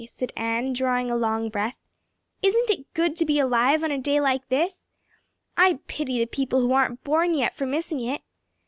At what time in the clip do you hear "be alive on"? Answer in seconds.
3.25-3.91